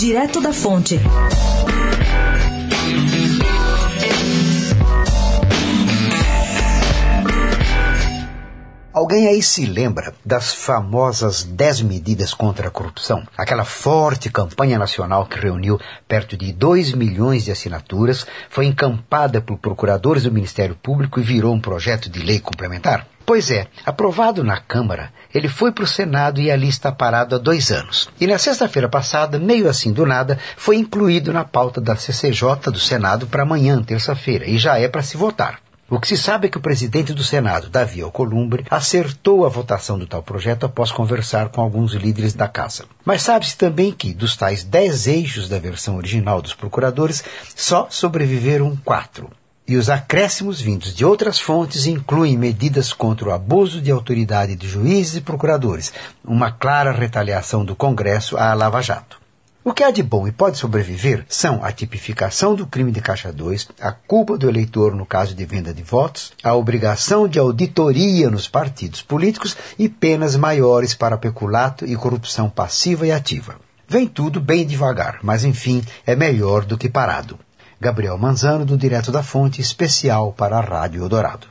[0.00, 0.98] Direto da Fonte.
[8.92, 13.22] Alguém aí se lembra das famosas 10 medidas contra a corrupção?
[13.38, 15.78] Aquela forte campanha nacional que reuniu
[16.08, 21.54] perto de 2 milhões de assinaturas, foi encampada por procuradores do Ministério Público e virou
[21.54, 23.06] um projeto de lei complementar?
[23.24, 27.38] Pois é, aprovado na Câmara, ele foi para o Senado e ali está parado há
[27.38, 28.08] dois anos.
[28.20, 32.80] E na sexta-feira passada, meio assim do nada, foi incluído na pauta da CCJ do
[32.80, 35.60] Senado para amanhã, terça-feira, e já é para se votar.
[35.90, 39.98] O que se sabe é que o presidente do Senado, Davi Alcolumbre, acertou a votação
[39.98, 42.84] do tal projeto após conversar com alguns líderes da casa.
[43.04, 47.24] Mas sabe-se também que, dos tais dez eixos da versão original dos procuradores,
[47.56, 49.28] só sobreviveram quatro.
[49.66, 54.68] E os acréscimos vindos de outras fontes incluem medidas contra o abuso de autoridade de
[54.68, 55.92] juízes e procuradores,
[56.24, 59.19] uma clara retaliação do Congresso à Lava Jato.
[59.62, 63.30] O que há de bom e pode sobreviver são a tipificação do crime de caixa
[63.30, 68.30] 2, a culpa do eleitor no caso de venda de votos, a obrigação de auditoria
[68.30, 73.56] nos partidos políticos e penas maiores para peculato e corrupção passiva e ativa.
[73.86, 77.38] Vem tudo bem devagar, mas enfim, é melhor do que parado.
[77.78, 81.46] Gabriel Manzano, do Direto da Fonte, especial para a Rádio Eldorado.